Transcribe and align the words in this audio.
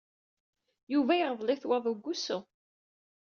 Yuba 0.93 1.13
yeɣḍel-it 1.19 1.63
waḍu 1.69 1.93
deg 1.95 2.03
wusu. 2.05 2.39